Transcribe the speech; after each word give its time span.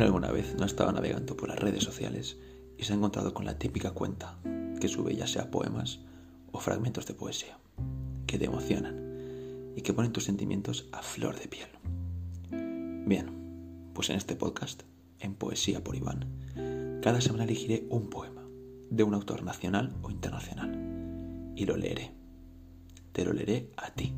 ¿Quién 0.00 0.06
alguna 0.06 0.32
vez 0.32 0.54
no 0.56 0.62
ha 0.62 0.66
estado 0.66 0.90
navegando 0.92 1.36
por 1.36 1.50
las 1.50 1.58
redes 1.58 1.84
sociales 1.84 2.38
y 2.78 2.84
se 2.84 2.94
ha 2.94 2.96
encontrado 2.96 3.34
con 3.34 3.44
la 3.44 3.58
típica 3.58 3.90
cuenta 3.90 4.38
que 4.80 4.88
sube 4.88 5.14
ya 5.14 5.26
sea 5.26 5.50
poemas 5.50 6.00
o 6.52 6.58
fragmentos 6.58 7.04
de 7.04 7.12
poesía 7.12 7.58
que 8.26 8.38
te 8.38 8.46
emocionan 8.46 8.96
y 9.76 9.82
que 9.82 9.92
ponen 9.92 10.12
tus 10.12 10.24
sentimientos 10.24 10.88
a 10.92 11.02
flor 11.02 11.38
de 11.38 11.48
piel? 11.48 11.68
Bien, 13.06 13.90
pues 13.92 14.08
en 14.08 14.16
este 14.16 14.36
podcast, 14.36 14.84
en 15.18 15.34
Poesía 15.34 15.84
por 15.84 15.94
Iván, 15.94 17.00
cada 17.02 17.20
semana 17.20 17.44
elegiré 17.44 17.86
un 17.90 18.08
poema 18.08 18.48
de 18.88 19.02
un 19.02 19.12
autor 19.12 19.42
nacional 19.42 19.94
o 20.00 20.10
internacional 20.10 21.52
y 21.56 21.66
lo 21.66 21.76
leeré. 21.76 22.10
Te 23.12 23.26
lo 23.26 23.34
leeré 23.34 23.68
a 23.76 23.90
ti. 23.90 24.14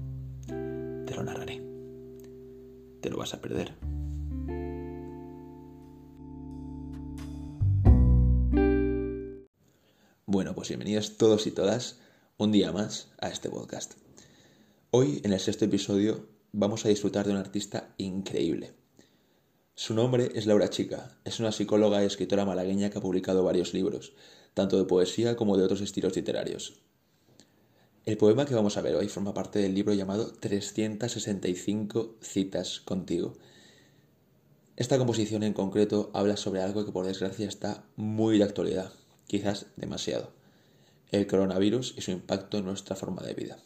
Te 0.46 1.12
lo 1.16 1.24
narraré. 1.24 1.60
Te 3.00 3.10
lo 3.10 3.16
vas 3.16 3.34
a 3.34 3.40
perder. 3.40 3.74
Bueno, 10.34 10.54
pues 10.54 10.68
bienvenidos 10.68 11.18
todos 11.18 11.46
y 11.46 11.50
todas 11.50 11.98
un 12.38 12.52
día 12.52 12.72
más 12.72 13.08
a 13.20 13.28
este 13.28 13.50
podcast. 13.50 13.96
Hoy, 14.90 15.20
en 15.24 15.34
el 15.34 15.40
sexto 15.40 15.66
episodio, 15.66 16.26
vamos 16.52 16.86
a 16.86 16.88
disfrutar 16.88 17.26
de 17.26 17.32
un 17.32 17.36
artista 17.36 17.92
increíble. 17.98 18.72
Su 19.74 19.92
nombre 19.92 20.30
es 20.34 20.46
Laura 20.46 20.70
Chica, 20.70 21.18
es 21.26 21.38
una 21.38 21.52
psicóloga 21.52 22.02
y 22.02 22.06
escritora 22.06 22.46
malagueña 22.46 22.88
que 22.88 22.96
ha 22.96 23.02
publicado 23.02 23.44
varios 23.44 23.74
libros, 23.74 24.14
tanto 24.54 24.78
de 24.78 24.86
poesía 24.86 25.36
como 25.36 25.58
de 25.58 25.64
otros 25.64 25.82
estilos 25.82 26.16
literarios. 26.16 26.80
El 28.06 28.16
poema 28.16 28.46
que 28.46 28.54
vamos 28.54 28.78
a 28.78 28.80
ver 28.80 28.94
hoy 28.94 29.08
forma 29.08 29.34
parte 29.34 29.58
del 29.58 29.74
libro 29.74 29.92
llamado 29.92 30.32
365 30.32 32.16
citas 32.22 32.80
contigo. 32.80 33.34
Esta 34.76 34.96
composición 34.96 35.42
en 35.42 35.52
concreto 35.52 36.10
habla 36.14 36.38
sobre 36.38 36.62
algo 36.62 36.86
que 36.86 36.92
por 36.92 37.04
desgracia 37.04 37.46
está 37.46 37.84
muy 37.96 38.38
de 38.38 38.44
actualidad, 38.44 38.92
quizás 39.26 39.66
demasiado, 39.76 40.32
el 41.10 41.26
coronavirus 41.26 41.94
y 41.96 42.00
su 42.00 42.10
impacto 42.10 42.58
en 42.58 42.64
nuestra 42.64 42.96
forma 42.96 43.22
de 43.22 43.34
vida. 43.34 43.58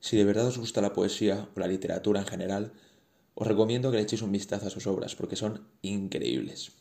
Si 0.00 0.16
de 0.16 0.24
verdad 0.24 0.48
os 0.48 0.58
gusta 0.58 0.80
la 0.80 0.92
poesía 0.92 1.48
o 1.54 1.60
la 1.60 1.68
literatura 1.68 2.20
en 2.20 2.26
general, 2.26 2.72
os 3.34 3.46
recomiendo 3.46 3.90
que 3.90 3.98
le 3.98 4.02
echéis 4.02 4.22
un 4.22 4.32
vistazo 4.32 4.66
a 4.66 4.70
sus 4.70 4.86
obras 4.86 5.14
porque 5.14 5.36
son 5.36 5.66
increíbles. 5.80 6.72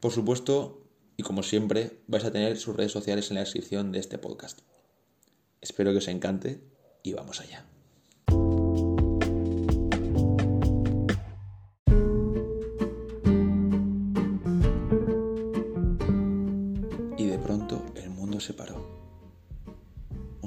Por 0.00 0.12
supuesto, 0.12 0.82
y 1.16 1.22
como 1.22 1.42
siempre, 1.42 2.00
vais 2.06 2.24
a 2.24 2.32
tener 2.32 2.56
sus 2.56 2.76
redes 2.76 2.92
sociales 2.92 3.30
en 3.30 3.34
la 3.34 3.40
descripción 3.42 3.92
de 3.92 3.98
este 3.98 4.18
podcast. 4.18 4.60
Espero 5.60 5.90
que 5.92 5.98
os 5.98 6.08
encante 6.08 6.62
y 7.02 7.12
vamos 7.12 7.40
allá. 7.40 7.77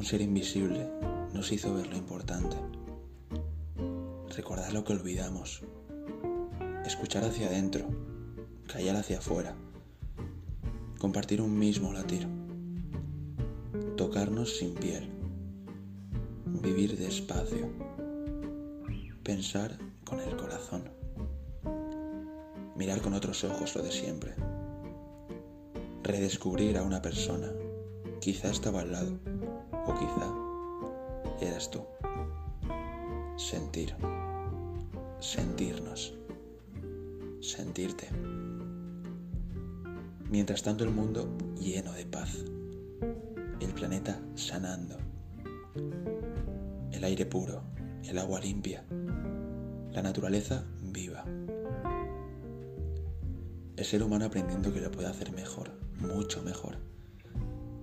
Un 0.01 0.07
ser 0.07 0.21
invisible 0.21 0.89
nos 1.31 1.51
hizo 1.51 1.75
ver 1.75 1.85
lo 1.85 1.95
importante. 1.95 2.57
Recordar 4.35 4.73
lo 4.73 4.83
que 4.83 4.93
olvidamos. 4.93 5.61
Escuchar 6.83 7.23
hacia 7.23 7.45
adentro. 7.45 7.85
Callar 8.65 8.95
hacia 8.95 9.19
afuera. 9.19 9.53
Compartir 10.97 11.39
un 11.39 11.55
mismo 11.55 11.93
latir. 11.93 12.27
Tocarnos 13.95 14.57
sin 14.57 14.73
piel. 14.73 15.07
Vivir 16.47 16.97
despacio. 16.97 17.69
Pensar 19.21 19.77
con 20.03 20.19
el 20.19 20.35
corazón. 20.35 20.89
Mirar 22.75 23.03
con 23.03 23.13
otros 23.13 23.43
ojos 23.43 23.75
lo 23.75 23.83
de 23.83 23.91
siempre 23.91 24.33
redescubrir 26.03 26.79
a 26.79 26.83
una 26.83 26.99
persona 26.99 27.47
Quizá 28.21 28.51
estaba 28.51 28.81
al 28.81 28.91
lado, 28.91 29.19
o 29.87 29.95
quizá 29.95 31.43
eras 31.43 31.71
tú. 31.71 31.81
Sentir, 33.35 33.95
sentirnos, 35.19 36.13
sentirte. 37.39 38.09
Mientras 40.29 40.61
tanto 40.61 40.83
el 40.83 40.91
mundo 40.91 41.35
lleno 41.59 41.93
de 41.93 42.05
paz, 42.05 42.45
el 43.59 43.73
planeta 43.73 44.21
sanando, 44.35 44.97
el 46.91 47.03
aire 47.03 47.25
puro, 47.25 47.63
el 48.03 48.19
agua 48.19 48.39
limpia, 48.39 48.85
la 49.93 50.03
naturaleza 50.03 50.63
viva. 50.79 51.25
El 53.75 53.83
ser 53.83 54.03
humano 54.03 54.25
aprendiendo 54.25 54.71
que 54.71 54.79
lo 54.79 54.91
puede 54.91 55.07
hacer 55.07 55.31
mejor, 55.31 55.71
mucho 55.97 56.43
mejor 56.43 56.91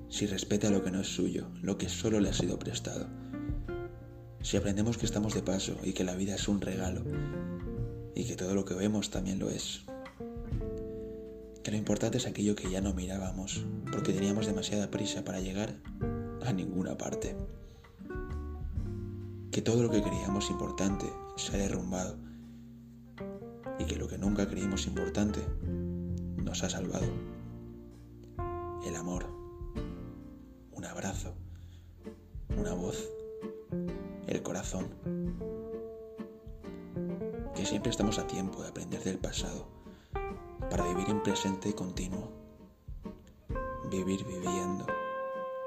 si 0.08 0.26
respeta 0.26 0.70
lo 0.70 0.82
que 0.82 0.90
no 0.90 1.00
es 1.00 1.08
suyo, 1.08 1.48
lo 1.62 1.76
que 1.76 1.88
solo 1.88 2.20
le 2.20 2.30
ha 2.30 2.32
sido 2.32 2.58
prestado. 2.58 3.06
Si 4.40 4.56
aprendemos 4.56 4.96
que 4.96 5.06
estamos 5.06 5.34
de 5.34 5.42
paso 5.42 5.76
y 5.82 5.92
que 5.92 6.04
la 6.04 6.14
vida 6.14 6.34
es 6.34 6.48
un 6.48 6.60
regalo 6.60 7.02
y 8.14 8.24
que 8.24 8.36
todo 8.36 8.54
lo 8.54 8.64
que 8.64 8.74
vemos 8.74 9.10
también 9.10 9.38
lo 9.38 9.50
es. 9.50 9.82
Que 11.62 11.70
lo 11.70 11.76
importante 11.76 12.18
es 12.18 12.26
aquello 12.26 12.56
que 12.56 12.70
ya 12.70 12.80
no 12.80 12.94
mirábamos 12.94 13.66
porque 13.92 14.12
teníamos 14.12 14.46
demasiada 14.46 14.90
prisa 14.90 15.24
para 15.24 15.40
llegar 15.40 15.74
a 16.46 16.52
ninguna 16.52 16.96
parte. 16.96 17.36
Que 19.50 19.60
todo 19.60 19.82
lo 19.82 19.90
que 19.90 20.02
creíamos 20.02 20.50
importante 20.50 21.06
se 21.36 21.54
ha 21.54 21.58
derrumbado 21.58 22.16
y 23.78 23.84
que 23.84 23.96
lo 23.96 24.08
que 24.08 24.18
nunca 24.18 24.48
creímos 24.48 24.86
importante 24.86 25.40
nos 26.42 26.62
ha 26.62 26.70
salvado. 26.70 27.06
El 28.86 28.96
amor 28.96 29.37
abrazo, 30.88 31.34
una 32.56 32.74
voz, 32.74 33.08
el 34.26 34.42
corazón. 34.42 34.88
Que 37.54 37.66
siempre 37.66 37.90
estamos 37.90 38.18
a 38.18 38.26
tiempo 38.26 38.62
de 38.62 38.68
aprender 38.68 39.02
del 39.02 39.18
pasado 39.18 39.68
para 40.70 40.86
vivir 40.86 41.08
en 41.08 41.22
presente 41.22 41.74
continuo. 41.74 42.32
Vivir 43.90 44.24
viviendo, 44.24 44.86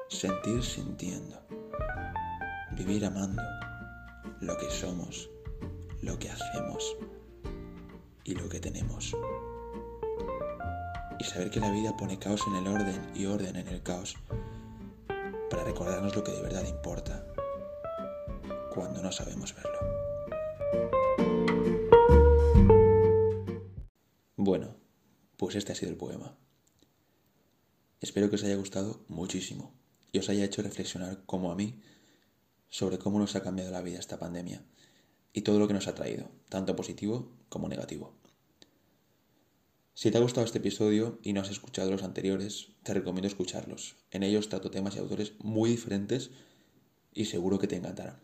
sentir 0.07 0.63
sintiendo, 0.63 1.41
vivir 2.73 3.03
amando 3.05 3.41
lo 4.41 4.57
que 4.57 4.69
somos, 4.69 5.29
lo 6.01 6.19
que 6.19 6.29
hacemos 6.29 6.95
y 8.23 8.35
lo 8.35 8.47
que 8.47 8.59
tenemos. 8.59 9.15
Y 11.19 11.23
saber 11.23 11.49
que 11.49 11.59
la 11.59 11.71
vida 11.71 11.95
pone 11.97 12.19
caos 12.19 12.41
en 12.47 12.55
el 12.55 12.67
orden 12.67 13.11
y 13.15 13.25
orden 13.25 13.55
en 13.55 13.67
el 13.67 13.81
caos 13.81 14.15
para 15.51 15.65
recordarnos 15.65 16.15
lo 16.15 16.23
que 16.23 16.31
de 16.31 16.41
verdad 16.41 16.65
importa 16.65 17.27
cuando 18.73 19.01
no 19.01 19.11
sabemos 19.11 19.53
verlo. 19.53 19.79
Bueno, 24.37 24.77
pues 25.35 25.55
este 25.55 25.73
ha 25.73 25.75
sido 25.75 25.91
el 25.91 25.97
poema. 25.97 26.37
Espero 27.99 28.29
que 28.29 28.37
os 28.37 28.43
haya 28.45 28.55
gustado 28.55 29.03
muchísimo 29.09 29.73
y 30.13 30.19
os 30.19 30.29
haya 30.29 30.45
hecho 30.45 30.61
reflexionar 30.61 31.25
como 31.25 31.51
a 31.51 31.55
mí 31.55 31.81
sobre 32.69 32.97
cómo 32.97 33.19
nos 33.19 33.35
ha 33.35 33.43
cambiado 33.43 33.71
la 33.71 33.81
vida 33.81 33.99
esta 33.99 34.17
pandemia 34.17 34.63
y 35.33 35.41
todo 35.41 35.59
lo 35.59 35.67
que 35.67 35.73
nos 35.73 35.87
ha 35.87 35.95
traído, 35.95 36.31
tanto 36.47 36.77
positivo 36.77 37.29
como 37.49 37.67
negativo. 37.67 38.20
Si 39.93 40.09
te 40.09 40.17
ha 40.17 40.21
gustado 40.21 40.45
este 40.45 40.59
episodio 40.59 41.19
y 41.21 41.33
no 41.33 41.41
has 41.41 41.49
escuchado 41.49 41.91
los 41.91 42.03
anteriores, 42.03 42.69
te 42.83 42.93
recomiendo 42.93 43.27
escucharlos. 43.27 43.97
En 44.09 44.23
ellos 44.23 44.49
trato 44.49 44.71
temas 44.71 44.95
y 44.95 44.99
autores 44.99 45.33
muy 45.39 45.69
diferentes 45.69 46.31
y 47.13 47.25
seguro 47.25 47.59
que 47.59 47.67
te 47.67 47.75
encantarán. 47.75 48.21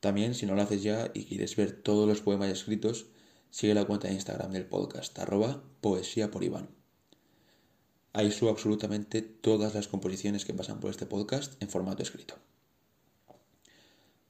También, 0.00 0.34
si 0.34 0.46
no 0.46 0.54
lo 0.54 0.62
haces 0.62 0.82
ya 0.82 1.10
y 1.14 1.24
quieres 1.24 1.56
ver 1.56 1.72
todos 1.72 2.06
los 2.06 2.20
poemas 2.20 2.50
escritos, 2.50 3.06
sigue 3.50 3.74
la 3.74 3.86
cuenta 3.86 4.08
de 4.08 4.14
Instagram 4.14 4.52
del 4.52 4.66
podcast, 4.66 5.18
arroba 5.18 5.64
poesía 5.80 6.30
por 6.30 6.44
Iván. 6.44 6.68
Ahí 8.12 8.30
subo 8.30 8.50
absolutamente 8.50 9.22
todas 9.22 9.74
las 9.74 9.88
composiciones 9.88 10.44
que 10.44 10.54
pasan 10.54 10.80
por 10.80 10.90
este 10.90 11.06
podcast 11.06 11.60
en 11.62 11.68
formato 11.68 12.02
escrito. 12.02 12.36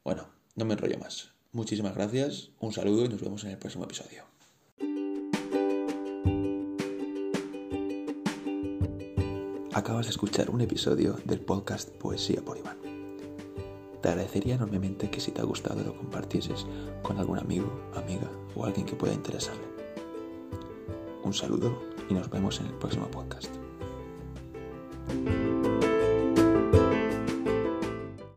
Bueno, 0.03 0.29
no 0.55 0.65
me 0.65 0.75
enrollo 0.75 0.99
más. 0.99 1.33
Muchísimas 1.53 1.95
gracias, 1.95 2.51
un 2.61 2.73
saludo 2.73 3.05
y 3.05 3.09
nos 3.09 3.21
vemos 3.21 3.45
en 3.45 3.51
el 3.51 3.59
próximo 3.59 3.85
episodio. 3.85 4.36
Acabas 9.77 10.07
de 10.07 10.11
escuchar 10.13 10.49
un 10.49 10.63
episodio 10.63 11.19
del 11.27 11.39
podcast 11.39 11.91
Poesía 11.91 12.43
por 12.43 12.57
Iván. 12.57 12.79
Te 14.01 14.09
agradecería 14.09 14.55
enormemente 14.55 15.11
que 15.11 15.21
si 15.21 15.33
te 15.33 15.43
ha 15.43 15.45
gustado 15.45 15.85
lo 15.85 15.95
compartieses 15.95 16.65
con 17.03 17.19
algún 17.19 17.39
amigo, 17.39 17.71
amiga 17.95 18.31
o 18.55 18.65
alguien 18.65 18.87
que 18.87 18.97
pueda 18.97 19.13
interesarle. 19.13 19.67
Un 21.23 21.35
saludo 21.35 21.79
y 22.09 22.15
nos 22.15 22.31
vemos 22.31 22.59
en 22.61 22.69
el 22.69 22.73
próximo 22.73 23.07
podcast. 23.09 23.55